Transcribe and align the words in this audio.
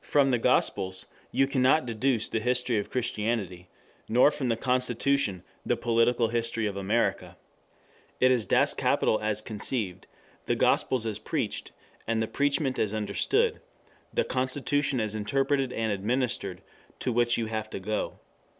From 0.00 0.32
the 0.32 0.40
gospels 0.40 1.06
you 1.30 1.46
cannot 1.46 1.86
deduce 1.86 2.28
the 2.28 2.40
history 2.40 2.78
of 2.78 2.90
Christianity, 2.90 3.68
nor 4.08 4.32
from 4.32 4.48
the 4.48 4.56
Constitution 4.56 5.44
the 5.64 5.76
political 5.76 6.26
history 6.30 6.66
of 6.66 6.76
America. 6.76 7.36
It 8.18 8.32
is 8.32 8.44
Das 8.44 8.74
Kapital 8.74 9.20
as 9.20 9.40
conceived, 9.40 10.08
the 10.46 10.56
gospels 10.56 11.06
as 11.06 11.20
preached 11.20 11.70
and 12.08 12.20
the 12.20 12.26
preachment 12.26 12.76
as 12.76 12.92
understood, 12.92 13.60
the 14.12 14.24
Constitution 14.24 14.98
as 14.98 15.14
interpreted 15.14 15.72
and 15.72 15.92
administered, 15.92 16.60
to 16.98 17.12
which 17.12 17.38
you 17.38 17.46
have 17.46 17.70
to 17.70 17.78
go. 17.78 18.18